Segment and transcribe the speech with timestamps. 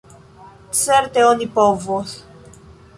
[0.83, 2.19] Certe oni povos.